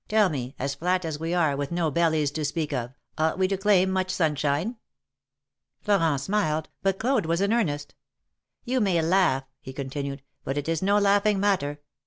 Tell 0.07 0.29
me, 0.29 0.55
as 0.57 0.73
flat 0.73 1.05
as 1.05 1.19
we 1.19 1.31
are, 1.35 1.55
with 1.55 1.71
no 1.71 1.91
bellies 1.91 2.31
to 2.31 2.43
speak 2.43 2.73
of, 2.73 2.91
ought 3.19 3.37
we 3.37 3.47
to 3.47 3.55
claim 3.55 3.91
much 3.91 4.09
sunshine?" 4.09 4.77
Florent 5.79 6.19
smiled, 6.21 6.69
but 6.81 6.97
Claude 6.97 7.27
was 7.27 7.39
in 7.39 7.53
earnest. 7.53 7.93
You 8.65 8.81
may 8.81 8.99
laugh," 9.03 9.43
he 9.59 9.73
continued, 9.73 10.23
but 10.43 10.57
it 10.57 10.67
is 10.67 10.81
no 10.81 10.97
laughing 10.97 11.39
matter. 11.39 11.81